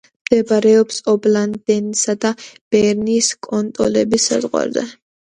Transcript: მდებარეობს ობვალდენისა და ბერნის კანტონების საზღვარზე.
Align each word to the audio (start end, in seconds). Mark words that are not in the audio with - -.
მდებარეობს 0.27 0.95
ობვალდენისა 1.11 2.15
და 2.25 2.31
ბერნის 2.75 3.29
კანტონების 3.49 4.25
საზღვარზე. 4.31 4.87